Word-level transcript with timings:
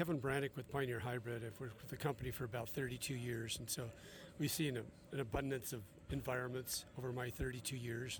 Kevin 0.00 0.18
Branick 0.18 0.56
with 0.56 0.66
Pioneer 0.72 0.98
Hybrid. 0.98 1.42
I've 1.44 1.60
worked 1.60 1.78
with 1.82 1.90
the 1.90 1.96
company 1.98 2.30
for 2.30 2.44
about 2.44 2.70
32 2.70 3.12
years, 3.12 3.58
and 3.58 3.68
so 3.68 3.82
we've 4.38 4.50
seen 4.50 4.78
a, 4.78 4.82
an 5.12 5.20
abundance 5.20 5.74
of 5.74 5.82
environments 6.10 6.86
over 6.96 7.12
my 7.12 7.28
32 7.28 7.76
years. 7.76 8.18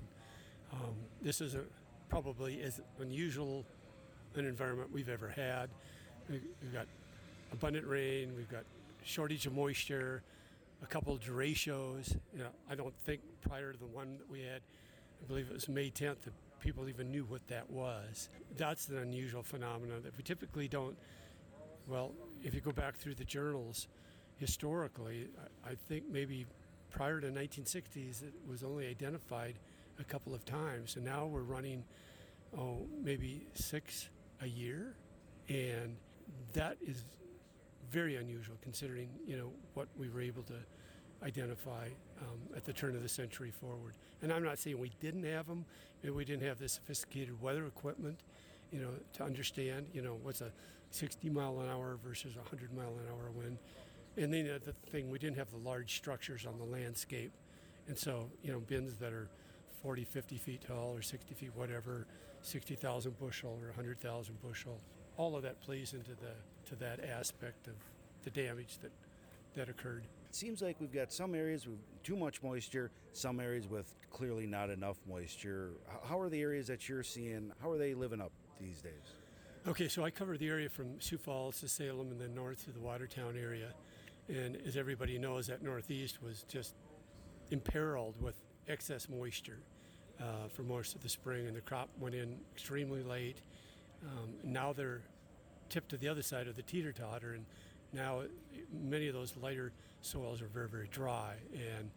Um, 0.74 0.94
this 1.22 1.40
is 1.40 1.54
a, 1.54 1.62
probably 2.10 2.60
as 2.60 2.82
unusual 2.98 3.64
an 4.34 4.44
environment 4.44 4.92
we've 4.92 5.08
ever 5.08 5.30
had. 5.30 5.70
We've 6.28 6.42
got 6.70 6.86
abundant 7.50 7.86
rain, 7.86 8.36
we've 8.36 8.50
got 8.50 8.64
shortage 9.02 9.46
of 9.46 9.54
moisture, 9.54 10.22
a 10.82 10.86
couple 10.86 11.14
of 11.14 11.20
derechos. 11.20 12.14
You 12.34 12.40
know, 12.40 12.50
I 12.70 12.74
don't 12.74 12.94
think 13.06 13.22
prior 13.48 13.72
to 13.72 13.78
the 13.78 13.86
one 13.86 14.18
that 14.18 14.30
we 14.30 14.40
had, 14.42 14.60
I 15.22 15.26
believe 15.26 15.46
it 15.48 15.54
was 15.54 15.66
May 15.66 15.88
10th, 15.88 16.24
that 16.24 16.34
people 16.60 16.90
even 16.90 17.10
knew 17.10 17.24
what 17.24 17.48
that 17.48 17.70
was. 17.70 18.28
That's 18.58 18.88
an 18.88 18.98
unusual 18.98 19.42
phenomenon 19.42 20.02
that 20.02 20.14
we 20.18 20.22
typically 20.22 20.68
don't. 20.68 20.94
Well, 21.86 22.12
if 22.42 22.54
you 22.54 22.60
go 22.60 22.72
back 22.72 22.96
through 22.96 23.14
the 23.14 23.24
journals, 23.24 23.88
historically, 24.36 25.28
I 25.64 25.74
think 25.88 26.04
maybe 26.10 26.46
prior 26.90 27.20
to 27.20 27.28
1960s, 27.28 28.22
it 28.22 28.34
was 28.48 28.62
only 28.62 28.86
identified 28.86 29.56
a 29.98 30.04
couple 30.04 30.34
of 30.34 30.44
times, 30.44 30.96
and 30.96 31.04
now 31.04 31.26
we're 31.26 31.42
running, 31.42 31.84
oh, 32.56 32.86
maybe 33.02 33.46
six 33.54 34.08
a 34.40 34.46
year, 34.46 34.94
and 35.48 35.96
that 36.52 36.76
is 36.80 37.04
very 37.90 38.16
unusual 38.16 38.56
considering 38.62 39.08
you 39.26 39.36
know 39.36 39.50
what 39.74 39.88
we 39.98 40.08
were 40.08 40.20
able 40.20 40.44
to 40.44 40.54
identify 41.24 41.88
um, 42.22 42.38
at 42.56 42.64
the 42.64 42.72
turn 42.72 42.94
of 42.96 43.02
the 43.02 43.08
century 43.08 43.50
forward. 43.50 43.94
And 44.22 44.32
I'm 44.32 44.44
not 44.44 44.58
saying 44.58 44.78
we 44.78 44.92
didn't 45.00 45.24
have 45.24 45.46
them, 45.46 45.66
we 46.02 46.24
didn't 46.24 46.46
have 46.46 46.58
the 46.58 46.68
sophisticated 46.68 47.40
weather 47.42 47.66
equipment, 47.66 48.20
you 48.72 48.80
know, 48.80 48.90
to 49.14 49.24
understand, 49.24 49.86
you 49.92 50.02
know, 50.02 50.18
what's 50.22 50.40
a 50.40 50.52
60 50.90 51.30
mile 51.30 51.60
an 51.60 51.68
hour 51.68 51.98
versus 52.04 52.34
a 52.36 52.40
100 52.40 52.72
mile 52.74 52.88
an 52.88 53.06
hour 53.10 53.30
wind. 53.30 53.58
And 54.16 54.32
then 54.32 54.46
the 54.64 54.72
thing, 54.90 55.10
we 55.10 55.18
didn't 55.18 55.36
have 55.36 55.50
the 55.50 55.58
large 55.58 55.96
structures 55.96 56.46
on 56.46 56.58
the 56.58 56.64
landscape. 56.64 57.32
And 57.88 57.96
so, 57.96 58.28
you 58.42 58.52
know, 58.52 58.60
bins 58.60 58.96
that 58.96 59.12
are 59.12 59.28
40, 59.82 60.04
50 60.04 60.36
feet 60.36 60.60
tall 60.66 60.94
or 60.94 61.02
60 61.02 61.34
feet, 61.34 61.50
whatever, 61.54 62.06
60,000 62.42 63.18
bushel 63.18 63.58
or 63.60 63.68
100,000 63.68 64.42
bushel. 64.42 64.78
All 65.16 65.36
of 65.36 65.42
that 65.42 65.60
plays 65.60 65.92
into 65.92 66.10
the 66.10 66.32
to 66.68 66.76
that 66.76 67.04
aspect 67.04 67.66
of 67.66 67.74
the 68.22 68.30
damage 68.30 68.78
that 68.82 68.92
that 69.56 69.68
occurred. 69.68 70.04
It 70.28 70.34
seems 70.34 70.62
like 70.62 70.76
we've 70.80 70.92
got 70.92 71.12
some 71.12 71.34
areas 71.34 71.66
with 71.66 71.78
too 72.04 72.16
much 72.16 72.42
moisture, 72.42 72.90
some 73.12 73.40
areas 73.40 73.68
with 73.68 73.92
clearly 74.10 74.46
not 74.46 74.70
enough 74.70 74.98
moisture. 75.08 75.70
How 76.04 76.20
are 76.20 76.28
the 76.28 76.40
areas 76.40 76.68
that 76.68 76.88
you're 76.88 77.02
seeing? 77.02 77.52
How 77.60 77.70
are 77.70 77.78
they 77.78 77.94
living 77.94 78.20
up 78.20 78.30
these 78.60 78.80
days? 78.80 78.92
Okay, 79.68 79.88
so 79.88 80.04
I 80.04 80.10
cover 80.10 80.38
the 80.38 80.48
area 80.48 80.68
from 80.68 81.00
Sioux 81.00 81.18
Falls 81.18 81.60
to 81.60 81.68
Salem 81.68 82.10
and 82.10 82.20
then 82.20 82.34
north 82.34 82.64
to 82.64 82.70
the 82.70 82.80
Watertown 82.80 83.36
area. 83.36 83.74
And 84.28 84.56
as 84.66 84.76
everybody 84.76 85.18
knows, 85.18 85.48
that 85.48 85.62
northeast 85.62 86.22
was 86.22 86.44
just 86.48 86.74
imperiled 87.50 88.14
with 88.20 88.36
excess 88.68 89.08
moisture 89.08 89.58
uh, 90.20 90.48
for 90.48 90.62
most 90.62 90.94
of 90.94 91.02
the 91.02 91.08
spring, 91.08 91.46
and 91.46 91.56
the 91.56 91.60
crop 91.60 91.88
went 91.98 92.14
in 92.14 92.38
extremely 92.54 93.02
late. 93.02 93.42
Um, 94.02 94.30
now 94.44 94.72
they're 94.72 95.02
tipped 95.68 95.90
to 95.90 95.96
the 95.96 96.08
other 96.08 96.22
side 96.22 96.48
of 96.48 96.56
the 96.56 96.62
teeter 96.62 96.92
totter, 96.92 97.34
and 97.34 97.44
now 97.92 98.22
many 98.72 99.08
of 99.08 99.14
those 99.14 99.34
lighter 99.42 99.72
soils 100.00 100.40
are 100.40 100.48
very, 100.48 100.68
very 100.68 100.88
dry, 100.88 101.34
and 101.52 101.90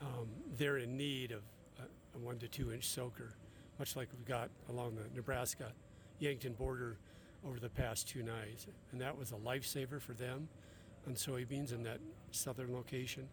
um, 0.00 0.28
they're 0.58 0.78
in 0.78 0.96
need 0.96 1.32
of 1.32 1.42
a, 1.78 2.16
a, 2.16 2.20
one 2.20 2.38
to 2.38 2.48
two 2.48 2.72
inch 2.72 2.86
soaker, 2.86 3.34
much 3.78 3.96
like 3.96 4.08
we've 4.16 4.26
got 4.26 4.50
along 4.68 4.94
the 4.96 5.04
Nebraska 5.14 5.72
Yankton 6.18 6.52
border 6.52 6.96
over 7.46 7.60
the 7.60 7.68
past 7.68 8.08
two 8.08 8.22
nights. 8.22 8.66
And 8.92 9.00
that 9.00 9.16
was 9.16 9.32
a 9.32 9.36
lifesaver 9.36 10.00
for 10.00 10.12
them 10.12 10.48
on 11.06 11.14
soybeans 11.14 11.72
in 11.72 11.82
that 11.84 12.00
southern 12.30 12.72
location. 12.72 13.28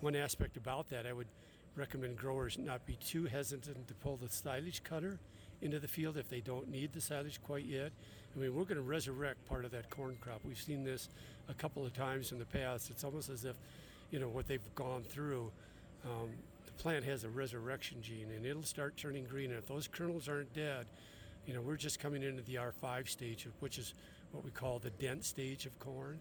One 0.00 0.14
aspect 0.14 0.56
about 0.56 0.88
that, 0.90 1.06
I 1.06 1.12
would 1.12 1.28
recommend 1.74 2.16
growers 2.16 2.58
not 2.58 2.86
be 2.86 2.96
too 2.96 3.24
hesitant 3.24 3.88
to 3.88 3.94
pull 3.94 4.16
the 4.16 4.28
silage 4.28 4.82
cutter 4.82 5.18
into 5.62 5.78
the 5.78 5.88
field 5.88 6.16
if 6.16 6.28
they 6.28 6.40
don't 6.40 6.68
need 6.70 6.92
the 6.92 7.00
silage 7.00 7.40
quite 7.42 7.64
yet. 7.64 7.92
I 8.34 8.38
mean, 8.38 8.54
we're 8.54 8.64
going 8.64 8.76
to 8.76 8.82
resurrect 8.82 9.46
part 9.46 9.64
of 9.64 9.70
that 9.70 9.88
corn 9.88 10.16
crop. 10.20 10.40
We've 10.44 10.60
seen 10.60 10.84
this 10.84 11.08
a 11.48 11.54
couple 11.54 11.84
of 11.84 11.94
times 11.94 12.32
in 12.32 12.38
the 12.38 12.44
past. 12.44 12.90
It's 12.90 13.04
almost 13.04 13.30
as 13.30 13.44
if, 13.44 13.56
you 14.10 14.18
know, 14.18 14.28
what 14.28 14.46
they've 14.46 14.74
gone 14.74 15.02
through. 15.02 15.50
Um, 16.04 16.28
the 16.66 16.72
plant 16.72 17.04
has 17.04 17.24
a 17.24 17.28
resurrection 17.30 18.02
gene, 18.02 18.30
and 18.34 18.44
it'll 18.44 18.62
start 18.62 18.96
turning 18.96 19.24
green. 19.24 19.50
And 19.50 19.58
if 19.58 19.66
those 19.66 19.88
kernels 19.88 20.28
aren't 20.28 20.52
dead, 20.54 20.86
you 21.46 21.54
know, 21.54 21.60
we're 21.60 21.76
just 21.76 22.00
coming 22.00 22.22
into 22.22 22.42
the 22.42 22.56
R5 22.56 23.08
stage, 23.08 23.46
which 23.60 23.78
is 23.78 23.94
what 24.32 24.44
we 24.44 24.50
call 24.50 24.78
the 24.78 24.90
dent 24.90 25.24
stage 25.24 25.64
of 25.66 25.78
corn. 25.78 26.18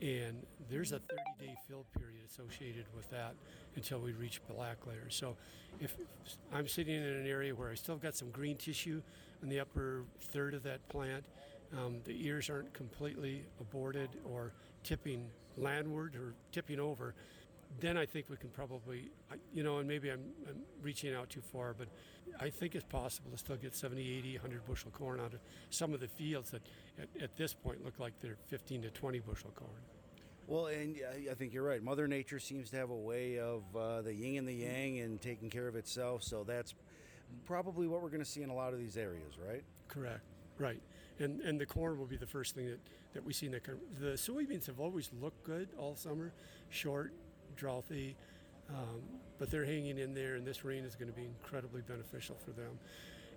And 0.00 0.46
there's 0.70 0.92
a 0.92 1.00
30 1.00 1.22
day 1.40 1.56
fill 1.66 1.84
period 1.98 2.20
associated 2.30 2.84
with 2.94 3.10
that 3.10 3.34
until 3.74 3.98
we 3.98 4.12
reach 4.12 4.40
black 4.48 4.86
layer. 4.86 5.08
So 5.08 5.36
if 5.80 5.96
I'm 6.52 6.68
sitting 6.68 6.94
in 6.94 7.02
an 7.02 7.26
area 7.26 7.54
where 7.54 7.70
I 7.70 7.74
still 7.74 7.96
got 7.96 8.14
some 8.14 8.30
green 8.30 8.56
tissue 8.56 9.02
in 9.42 9.48
the 9.48 9.58
upper 9.58 10.04
third 10.20 10.54
of 10.54 10.62
that 10.64 10.86
plant, 10.88 11.24
um, 11.76 11.96
the 12.04 12.26
ears 12.26 12.48
aren't 12.48 12.72
completely 12.74 13.44
aborted 13.60 14.10
or 14.24 14.52
tipping 14.84 15.26
landward 15.56 16.14
or 16.14 16.34
tipping 16.52 16.78
over, 16.78 17.14
then 17.80 17.96
I 17.96 18.06
think 18.06 18.26
we 18.28 18.36
can 18.36 18.48
probably, 18.50 19.10
you 19.52 19.62
know, 19.62 19.78
and 19.78 19.88
maybe 19.88 20.10
I'm, 20.10 20.24
I'm, 20.48 20.62
reaching 20.82 21.14
out 21.14 21.28
too 21.28 21.40
far, 21.40 21.74
but 21.76 21.88
I 22.40 22.50
think 22.50 22.74
it's 22.74 22.84
possible 22.84 23.30
to 23.30 23.38
still 23.38 23.56
get 23.56 23.74
70, 23.74 24.18
80, 24.18 24.32
100 24.34 24.66
bushel 24.66 24.90
corn 24.90 25.20
out 25.20 25.34
of 25.34 25.40
some 25.70 25.92
of 25.92 26.00
the 26.00 26.08
fields 26.08 26.50
that 26.50 26.62
at, 26.98 27.08
at 27.22 27.36
this 27.36 27.52
point 27.52 27.84
look 27.84 27.98
like 27.98 28.14
they're 28.20 28.38
15 28.46 28.82
to 28.82 28.90
20 28.90 29.18
bushel 29.20 29.50
corn. 29.54 29.70
Well, 30.46 30.66
and 30.66 30.96
I 31.30 31.34
think 31.34 31.52
you're 31.52 31.64
right. 31.64 31.82
Mother 31.82 32.08
Nature 32.08 32.38
seems 32.38 32.70
to 32.70 32.76
have 32.76 32.90
a 32.90 32.96
way 32.96 33.38
of 33.38 33.62
uh, 33.76 34.00
the 34.00 34.14
yin 34.14 34.38
and 34.38 34.48
the 34.48 34.54
yang 34.54 34.98
and 35.00 35.20
taking 35.20 35.50
care 35.50 35.68
of 35.68 35.76
itself. 35.76 36.22
So 36.22 36.42
that's 36.42 36.74
probably 37.44 37.86
what 37.86 38.02
we're 38.02 38.08
going 38.08 38.24
to 38.24 38.30
see 38.30 38.42
in 38.42 38.48
a 38.48 38.54
lot 38.54 38.72
of 38.72 38.78
these 38.78 38.96
areas, 38.96 39.34
right? 39.46 39.62
Correct. 39.88 40.22
Right, 40.58 40.82
and 41.20 41.40
and 41.42 41.60
the 41.60 41.66
corn 41.66 41.98
will 41.98 42.06
be 42.06 42.16
the 42.16 42.26
first 42.26 42.56
thing 42.56 42.66
that, 42.66 42.80
that 43.12 43.24
we 43.24 43.32
see 43.32 43.46
in 43.46 43.52
the 43.52 43.60
the 44.00 44.14
soybeans 44.14 44.66
have 44.66 44.80
always 44.80 45.08
looked 45.20 45.44
good 45.44 45.68
all 45.78 45.94
summer, 45.94 46.32
short, 46.68 47.12
drouthy, 47.58 48.14
um, 48.70 49.02
but 49.38 49.50
they're 49.50 49.64
hanging 49.64 49.98
in 49.98 50.14
there, 50.14 50.34
and 50.36 50.46
this 50.46 50.64
rain 50.64 50.84
is 50.84 50.94
going 50.94 51.08
to 51.10 51.16
be 51.16 51.24
incredibly 51.24 51.82
beneficial 51.82 52.36
for 52.44 52.50
them. 52.52 52.78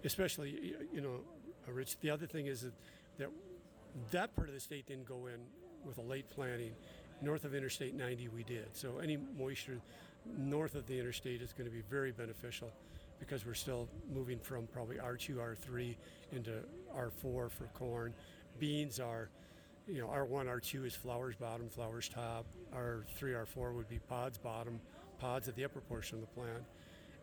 Especially, 0.04 0.76
you 0.94 1.02
know, 1.02 1.20
Rich. 1.68 2.00
The 2.00 2.10
other 2.10 2.26
thing 2.26 2.48
is 2.48 2.62
that 2.62 2.74
that, 3.18 3.30
that 4.12 4.36
part 4.36 4.48
of 4.48 4.54
the 4.54 4.60
state 4.60 4.88
didn't 4.88 5.06
go 5.06 5.28
in 5.28 5.40
with 5.86 5.98
a 5.98 6.02
late 6.02 6.30
planting. 6.30 6.74
North 7.22 7.46
of 7.46 7.54
Interstate 7.54 7.94
90, 7.94 8.30
we 8.30 8.44
did. 8.44 8.76
So 8.76 8.98
any 8.98 9.18
moisture 9.38 9.80
north 10.38 10.76
of 10.76 10.88
the 10.88 11.00
interstate 11.00 11.42
is 11.42 11.54
going 11.54 11.70
to 11.70 11.76
be 11.76 11.82
very 11.90 12.12
beneficial 12.12 12.72
because 13.20 13.46
we're 13.46 13.54
still 13.54 13.88
moving 14.12 14.40
from 14.40 14.68
probably 14.68 14.98
R2, 14.98 15.36
R3 15.36 15.96
into 16.32 16.52
R4 16.96 17.12
for 17.22 17.70
corn. 17.76 18.14
Beans 18.60 19.00
are 19.00 19.30
you 19.92 20.02
know, 20.02 20.08
R1, 20.08 20.46
R2 20.46 20.86
is 20.86 20.96
flowers 20.96 21.36
bottom, 21.36 21.68
flowers 21.70 22.08
top. 22.08 22.46
R3, 22.74 23.46
R4 23.46 23.74
would 23.76 23.90
be 23.90 24.00
pods 24.00 24.38
bottom, 24.38 24.80
pods 25.20 25.48
at 25.50 25.56
the 25.56 25.66
upper 25.66 25.82
portion 25.82 26.18
of 26.18 26.22
the 26.22 26.28
plant. 26.28 26.64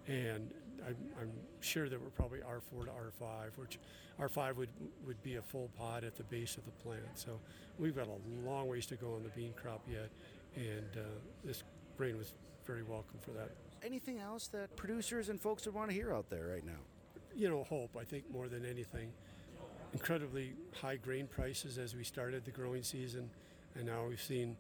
And 0.07 0.51
I'm, 0.87 0.97
I'm, 1.21 1.33
sure 1.61 1.89
that 1.89 2.01
we're 2.01 2.11
probably 2.11 2.39
R4 2.41 2.85
to 2.85 2.91
R5, 2.91 3.57
which 3.57 3.79
R5 4.21 4.57
would 4.57 4.69
would 5.07 5.23
be 5.23 5.37
a 5.37 5.43
full 5.43 5.71
pod 5.77 6.05
at 6.05 6.17
the 6.17 6.23
base 6.25 6.57
of 6.57 6.65
the 6.65 6.71
plant. 6.71 7.03
So 7.15 7.41
we've 7.79 7.97
got 7.97 8.07
a 8.07 8.47
long 8.49 8.69
ways 8.69 8.87
to 8.87 8.97
go 8.97 9.15
on 9.15 9.23
the 9.23 9.29
bean 9.31 9.53
crop 9.55 9.83
yet, 9.91 10.11
and 10.57 10.97
uh, 10.97 11.01
this 11.45 11.63
rain 11.97 12.17
was 12.17 12.33
very 12.65 12.83
welcome 12.83 13.19
for 13.21 13.33
that. 13.33 13.51
Anything 13.85 14.19
else 14.19 14.49
that 14.49 14.75
producers 14.77 15.29
and 15.29 15.41
folks 15.41 15.67
would 15.67 15.75
want 15.75 15.91
to 15.91 15.95
hear 15.95 16.13
out 16.13 16.31
there 16.31 16.47
right 16.47 16.65
now? 16.65 16.81
You 17.35 17.51
know, 17.51 17.65
hope. 17.65 17.97
I 17.99 18.05
think 18.05 18.31
more 18.31 18.49
than 18.49 18.65
anything 18.65 19.13
incredibly 19.93 20.53
high 20.81 20.97
grain 20.97 21.27
prices 21.27 21.79
as 21.79 21.95
we 21.95 22.05
started 22.05 22.45
the 22.45 22.51
growing 22.51 22.83
season, 22.83 23.31
and 23.75 23.87
now 23.87 24.07
we've 24.09 24.21
seen, 24.21 24.57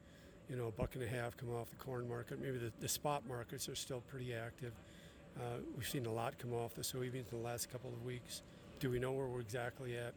you 0.48 0.56
know, 0.56 0.66
a 0.66 0.70
buck 0.70 0.94
and 0.94 1.04
a 1.04 1.08
half 1.08 1.36
come 1.36 1.50
off 1.54 1.70
the 1.70 1.76
corn 1.76 2.08
market. 2.08 2.40
Maybe 2.40 2.58
the, 2.58 2.72
the 2.80 2.88
spot 2.88 3.22
markets 3.28 3.68
are 3.68 3.74
still 3.74 4.02
pretty 4.08 4.34
active. 4.34 4.72
Uh, 5.38 5.58
we've 5.76 5.88
seen 5.88 6.06
a 6.06 6.12
lot 6.12 6.38
come 6.38 6.52
off 6.52 6.74
the 6.74 6.82
soybeans 6.82 7.30
in 7.32 7.38
the 7.40 7.44
last 7.44 7.70
couple 7.70 7.90
of 7.90 8.04
weeks. 8.04 8.42
Do 8.80 8.90
we 8.90 8.98
know 8.98 9.12
where 9.12 9.26
we're 9.26 9.40
exactly 9.40 9.96
at? 9.96 10.14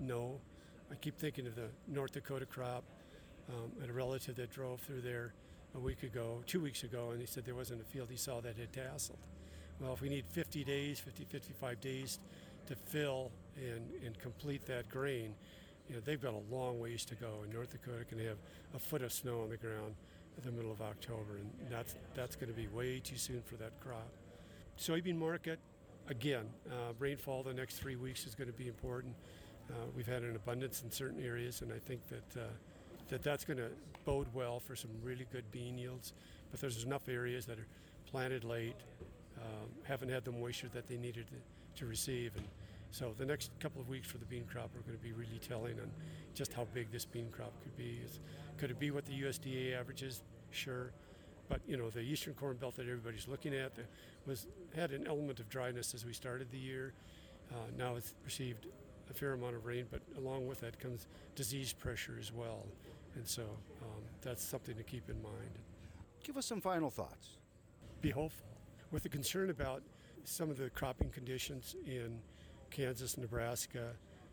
No. 0.00 0.40
I 0.90 0.94
keep 0.96 1.18
thinking 1.18 1.46
of 1.46 1.54
the 1.54 1.68
North 1.88 2.12
Dakota 2.12 2.46
crop. 2.46 2.84
Um, 3.48 3.72
and 3.82 3.90
a 3.90 3.92
relative 3.92 4.36
that 4.36 4.50
drove 4.50 4.80
through 4.80 5.02
there 5.02 5.34
a 5.74 5.78
week 5.78 6.02
ago, 6.02 6.42
two 6.46 6.60
weeks 6.60 6.82
ago, 6.82 7.10
and 7.10 7.20
he 7.20 7.26
said 7.26 7.44
there 7.44 7.54
wasn't 7.54 7.82
a 7.82 7.84
field 7.84 8.08
he 8.10 8.16
saw 8.16 8.40
that 8.40 8.56
had 8.56 8.72
tasseled. 8.72 9.18
Well, 9.80 9.92
if 9.92 10.00
we 10.00 10.08
need 10.08 10.24
50 10.30 10.64
days, 10.64 10.98
50, 10.98 11.24
55 11.24 11.80
days 11.80 12.20
to 12.66 12.74
fill 12.74 13.30
and, 13.56 13.90
and 14.04 14.18
complete 14.18 14.66
that 14.66 14.88
grain, 14.88 15.34
you 15.88 15.94
know, 15.94 16.00
they've 16.04 16.20
got 16.20 16.34
a 16.34 16.54
long 16.54 16.80
ways 16.80 17.04
to 17.06 17.14
go. 17.14 17.40
And 17.42 17.52
North 17.52 17.70
Dakota 17.70 18.04
can 18.04 18.18
have 18.18 18.38
a 18.74 18.78
foot 18.78 19.02
of 19.02 19.12
snow 19.12 19.42
on 19.42 19.50
the 19.50 19.56
ground 19.56 19.94
in 20.38 20.44
the 20.44 20.52
middle 20.52 20.72
of 20.72 20.80
October, 20.80 21.36
and 21.36 21.50
that's 21.70 21.94
that's 22.14 22.36
going 22.36 22.48
to 22.48 22.56
be 22.56 22.66
way 22.68 23.00
too 23.00 23.16
soon 23.16 23.42
for 23.42 23.56
that 23.56 23.78
crop. 23.80 24.08
Soybean 24.78 25.16
market, 25.16 25.60
again, 26.08 26.46
uh, 26.68 26.92
rainfall 26.98 27.42
the 27.42 27.54
next 27.54 27.76
three 27.76 27.96
weeks 27.96 28.26
is 28.26 28.34
going 28.34 28.50
to 28.50 28.56
be 28.56 28.66
important. 28.66 29.14
Uh, 29.70 29.74
we've 29.96 30.06
had 30.06 30.22
an 30.22 30.34
abundance 30.34 30.82
in 30.82 30.90
certain 30.90 31.24
areas, 31.24 31.62
and 31.62 31.72
I 31.72 31.78
think 31.78 32.00
that 32.08 32.40
uh, 32.40 32.46
that 33.08 33.22
that's 33.22 33.44
going 33.44 33.58
to 33.58 33.70
bode 34.04 34.26
well 34.34 34.58
for 34.58 34.74
some 34.74 34.90
really 35.02 35.26
good 35.32 35.50
bean 35.52 35.78
yields. 35.78 36.12
But 36.50 36.60
there's 36.60 36.82
enough 36.84 37.08
areas 37.08 37.46
that 37.46 37.58
are 37.58 37.66
planted 38.06 38.44
late, 38.44 38.76
um, 39.38 39.68
haven't 39.84 40.08
had 40.08 40.24
the 40.24 40.32
moisture 40.32 40.68
that 40.74 40.88
they 40.88 40.96
needed 40.96 41.26
to, 41.28 41.34
to 41.76 41.86
receive, 41.86 42.32
and 42.36 42.46
so 42.90 43.12
the 43.18 43.26
next 43.26 43.50
couple 43.58 43.80
of 43.80 43.88
weeks 43.88 44.06
for 44.08 44.18
the 44.18 44.24
bean 44.24 44.44
crop 44.50 44.70
are 44.76 44.80
going 44.80 44.96
to 44.96 45.02
be 45.02 45.12
really 45.12 45.40
telling 45.46 45.80
on 45.80 45.90
just 46.34 46.52
how 46.52 46.66
big 46.72 46.90
this 46.92 47.04
bean 47.04 47.28
crop 47.30 47.52
could 47.62 47.76
be. 47.76 48.00
Is, 48.04 48.20
could 48.56 48.70
it 48.70 48.78
be 48.78 48.90
what 48.90 49.04
the 49.06 49.22
USDA 49.22 49.78
averages? 49.78 50.22
Sure, 50.50 50.92
but 51.48 51.60
you 51.66 51.76
know 51.76 51.90
the 51.90 52.00
eastern 52.00 52.34
corn 52.34 52.56
belt 52.56 52.76
that 52.76 52.82
everybody's 52.82 53.28
looking 53.28 53.54
at 53.54 53.72
was 54.26 54.46
had 54.74 54.92
an 54.92 55.06
element 55.06 55.40
of 55.40 55.48
dryness 55.48 55.94
as 55.94 56.04
we 56.04 56.12
started 56.12 56.50
the 56.50 56.58
year. 56.58 56.92
Uh, 57.52 57.56
now 57.76 57.96
it's 57.96 58.14
received 58.24 58.66
a 59.10 59.14
fair 59.14 59.32
amount 59.32 59.54
of 59.54 59.66
rain, 59.66 59.86
but 59.90 60.00
along 60.16 60.46
with 60.46 60.60
that 60.60 60.78
comes 60.78 61.06
disease 61.34 61.72
pressure 61.72 62.16
as 62.18 62.32
well, 62.32 62.64
and 63.16 63.26
so 63.26 63.42
um, 63.82 64.02
that's 64.22 64.42
something 64.42 64.76
to 64.76 64.82
keep 64.82 65.10
in 65.10 65.20
mind. 65.22 65.58
Give 66.22 66.36
us 66.36 66.46
some 66.46 66.60
final 66.60 66.90
thoughts. 66.90 67.36
Be 68.00 68.10
hopeful. 68.10 68.46
With 68.90 69.02
the 69.02 69.08
concern 69.08 69.50
about 69.50 69.82
some 70.24 70.50
of 70.50 70.56
the 70.56 70.70
cropping 70.70 71.10
conditions 71.10 71.76
in 71.86 72.18
Kansas, 72.70 73.16
Nebraska, 73.18 73.90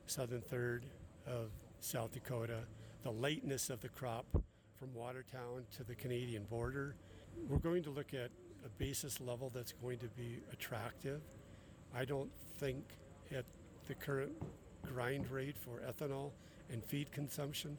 southern 0.07 0.41
third 0.41 0.85
of 1.27 1.51
South 1.79 2.11
Dakota, 2.13 2.59
the 3.03 3.11
lateness 3.11 3.69
of 3.69 3.81
the 3.81 3.89
crop 3.89 4.25
from 4.79 4.93
Watertown 4.93 5.63
to 5.77 5.83
the 5.83 5.95
Canadian 5.95 6.43
border, 6.45 6.95
we're 7.49 7.57
going 7.57 7.83
to 7.83 7.89
look 7.89 8.13
at 8.13 8.31
a 8.65 8.69
basis 8.77 9.19
level 9.19 9.51
that's 9.53 9.73
going 9.73 9.97
to 9.99 10.07
be 10.07 10.39
attractive. 10.53 11.21
I 11.95 12.05
don't 12.05 12.31
think 12.57 12.83
at 13.35 13.45
the 13.87 13.95
current 13.95 14.31
grind 14.83 15.29
rate 15.29 15.57
for 15.57 15.81
ethanol 15.81 16.31
and 16.71 16.83
feed 16.83 17.11
consumption 17.11 17.77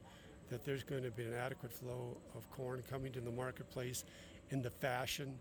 that 0.50 0.64
there's 0.64 0.82
going 0.82 1.02
to 1.02 1.10
be 1.10 1.24
an 1.24 1.34
adequate 1.34 1.72
flow 1.72 2.16
of 2.36 2.48
corn 2.50 2.82
coming 2.90 3.12
to 3.12 3.20
the 3.20 3.30
marketplace 3.30 4.04
in 4.50 4.60
the 4.60 4.70
fashion 4.70 5.38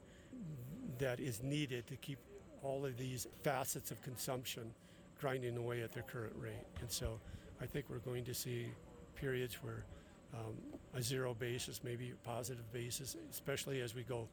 that 0.99 1.19
is 1.19 1.43
needed 1.43 1.85
to 1.87 1.95
keep 1.97 2.19
all 2.63 2.85
of 2.85 2.97
these 2.97 3.27
facets 3.43 3.91
of 3.91 4.01
consumption 4.01 4.73
grinding 5.19 5.57
away 5.57 5.81
at 5.81 5.91
their 5.91 6.03
current 6.03 6.33
rate. 6.37 6.65
And 6.81 6.89
so 6.89 7.19
I 7.61 7.65
think 7.65 7.85
we're 7.89 7.99
going 7.99 8.25
to 8.25 8.33
see 8.33 8.67
periods 9.15 9.55
where 9.61 9.85
um, 10.33 10.55
a 10.95 11.01
zero 11.01 11.33
basis, 11.33 11.81
maybe 11.83 12.11
a 12.11 12.27
positive 12.27 12.71
basis, 12.71 13.15
especially 13.29 13.81
as 13.81 13.93
we 13.93 14.03
go 14.03 14.27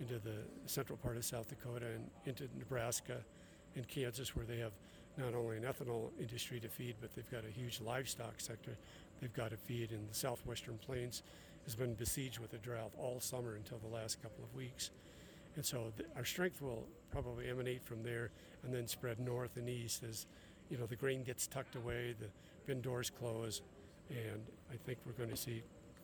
into 0.00 0.18
the 0.18 0.38
central 0.66 0.98
part 0.98 1.16
of 1.16 1.24
South 1.24 1.48
Dakota 1.48 1.86
and 1.86 2.10
into 2.26 2.48
Nebraska 2.58 3.18
and 3.76 3.86
Kansas, 3.86 4.34
where 4.34 4.44
they 4.44 4.58
have 4.58 4.72
not 5.16 5.34
only 5.34 5.58
an 5.58 5.62
ethanol 5.62 6.08
industry 6.18 6.58
to 6.60 6.68
feed, 6.68 6.96
but 7.00 7.14
they've 7.14 7.30
got 7.30 7.44
a 7.44 7.50
huge 7.50 7.80
livestock 7.80 8.34
sector 8.38 8.76
they've 9.20 9.32
got 9.32 9.50
to 9.50 9.56
feed. 9.56 9.92
And 9.92 10.08
the 10.08 10.14
southwestern 10.14 10.78
plains 10.78 11.22
has 11.64 11.74
been 11.74 11.94
besieged 11.94 12.38
with 12.40 12.52
a 12.54 12.58
drought 12.58 12.90
all 12.98 13.20
summer 13.20 13.54
until 13.54 13.78
the 13.78 13.94
last 13.94 14.20
couple 14.22 14.42
of 14.44 14.54
weeks. 14.56 14.90
And 15.56 15.64
so 15.64 15.92
th- 15.96 16.08
our 16.16 16.24
strength 16.24 16.62
will 16.62 16.86
probably 17.10 17.48
emanate 17.48 17.84
from 17.84 18.02
there 18.02 18.30
and 18.62 18.72
then 18.72 18.86
spread 18.86 19.20
north 19.20 19.56
and 19.56 19.68
east 19.68 20.02
as 20.02 20.26
you 20.70 20.78
know 20.78 20.86
the 20.86 20.96
grain 20.96 21.22
gets 21.22 21.46
tucked 21.46 21.76
away, 21.76 22.14
the 22.18 22.28
bin 22.66 22.80
doors 22.80 23.10
close, 23.10 23.60
and 24.08 24.42
I 24.72 24.76
think 24.86 24.98
we're 25.04 25.12
going 25.12 25.30
to 25.30 25.36
see 25.36 25.62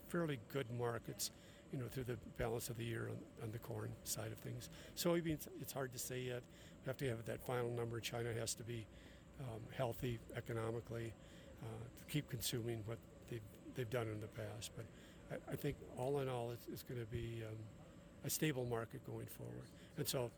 fairly 0.08 0.38
good 0.52 0.66
markets, 0.78 1.30
you 1.72 1.78
know, 1.78 1.86
through 1.86 2.04
the 2.04 2.18
balance 2.36 2.68
of 2.70 2.76
the 2.76 2.84
year 2.84 3.08
on, 3.10 3.44
on 3.44 3.50
the 3.52 3.58
corn 3.58 3.90
side 4.04 4.32
of 4.32 4.38
things. 4.38 4.68
Soybeans, 4.96 5.46
it's 5.60 5.72
hard 5.72 5.92
to 5.92 5.98
say 5.98 6.20
yet. 6.20 6.42
We 6.84 6.90
have 6.90 6.96
to 6.98 7.08
have 7.08 7.24
that 7.26 7.44
final 7.46 7.70
number. 7.70 8.00
China 8.00 8.30
has 8.38 8.54
to 8.54 8.62
be 8.62 8.86
um, 9.40 9.60
healthy 9.76 10.18
economically 10.36 11.12
uh, 11.62 11.66
to 11.98 12.04
keep 12.12 12.28
consuming 12.28 12.82
what 12.86 12.98
they've, 13.30 13.40
they've 13.74 13.90
done 13.90 14.08
in 14.08 14.20
the 14.20 14.28
past. 14.28 14.72
But 14.76 14.86
I, 15.30 15.52
I 15.52 15.56
think 15.56 15.76
all 15.96 16.20
in 16.20 16.28
all, 16.28 16.50
it's, 16.50 16.66
it's 16.72 16.82
going 16.82 17.00
to 17.00 17.06
be 17.06 17.42
um, 17.46 17.56
a 18.24 18.30
stable 18.30 18.64
market 18.64 19.04
going 19.06 19.26
forward. 19.26 19.66
And 19.96 20.06
so 20.06 20.30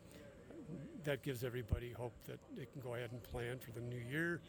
that 1.03 1.23
gives 1.23 1.43
everybody 1.43 1.91
hope 1.91 2.13
that 2.27 2.39
they 2.57 2.65
can 2.65 2.81
go 2.81 2.95
ahead 2.95 3.09
and 3.11 3.21
plan 3.23 3.59
for 3.59 3.71
the 3.71 3.81
new 3.81 4.01
year, 4.09 4.39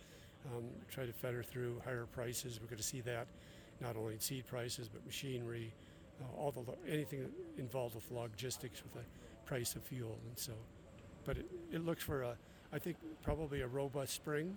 um, 0.46 0.64
try 0.90 1.06
to 1.06 1.12
feather 1.12 1.42
through 1.42 1.80
higher 1.84 2.06
prices. 2.06 2.60
We're 2.60 2.66
going 2.66 2.78
to 2.78 2.82
see 2.82 3.00
that 3.02 3.26
not 3.80 3.96
only 3.96 4.14
in 4.14 4.20
seed 4.20 4.46
prices 4.46 4.88
but 4.88 5.04
machinery, 5.04 5.72
uh, 6.20 6.40
all 6.40 6.50
the 6.50 6.60
lo- 6.60 6.78
anything 6.88 7.26
involved 7.58 7.94
with 7.94 8.10
logistics 8.10 8.82
with 8.82 8.92
the 8.92 9.04
price 9.46 9.74
of 9.74 9.82
fuel, 9.82 10.18
and 10.28 10.38
so. 10.38 10.52
But 11.24 11.38
it, 11.38 11.50
it 11.72 11.84
looks 11.84 12.02
for 12.02 12.22
a, 12.22 12.36
I 12.72 12.78
think 12.78 12.96
probably 13.22 13.62
a 13.62 13.66
robust 13.66 14.14
spring, 14.14 14.56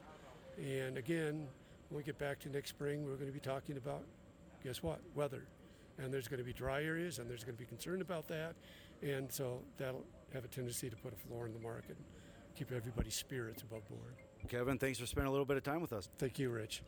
and 0.57 0.97
again, 0.97 1.47
when 1.89 1.97
we 1.97 2.03
get 2.03 2.17
back 2.17 2.39
to 2.41 2.49
next 2.49 2.69
spring, 2.69 3.05
we're 3.05 3.15
going 3.15 3.27
to 3.27 3.33
be 3.33 3.39
talking 3.39 3.77
about, 3.77 4.03
guess 4.63 4.83
what, 4.83 4.99
weather, 5.15 5.43
and 5.97 6.13
there's 6.13 6.27
going 6.27 6.39
to 6.39 6.45
be 6.45 6.53
dry 6.53 6.83
areas, 6.83 7.19
and 7.19 7.29
there's 7.29 7.43
going 7.43 7.55
to 7.55 7.59
be 7.59 7.65
concern 7.65 8.01
about 8.01 8.27
that, 8.27 8.55
and 9.01 9.31
so 9.31 9.61
that'll 9.77 10.05
have 10.33 10.45
a 10.45 10.47
tendency 10.47 10.89
to 10.89 10.95
put 10.95 11.13
a 11.13 11.27
floor 11.27 11.45
in 11.45 11.53
the 11.53 11.59
market, 11.59 11.97
keep 12.55 12.71
everybody's 12.71 13.15
spirits 13.15 13.61
above 13.61 13.87
board. 13.89 14.15
Kevin, 14.47 14.77
thanks 14.77 14.99
for 14.99 15.05
spending 15.05 15.27
a 15.27 15.31
little 15.31 15.45
bit 15.45 15.57
of 15.57 15.63
time 15.63 15.81
with 15.81 15.93
us. 15.93 16.07
Thank 16.17 16.39
you, 16.39 16.49
Rich. 16.49 16.81